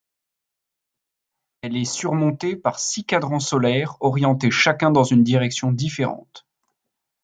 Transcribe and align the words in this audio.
Elle 1.61 1.77
est 1.77 1.85
surmontée 1.85 2.55
par 2.55 2.79
six 2.79 3.05
cadrans 3.05 3.39
solaires 3.39 3.97
orientés 3.99 4.49
chacun 4.49 4.89
dans 4.89 5.03
une 5.03 5.23
direction 5.23 5.71
différente. 5.71 6.47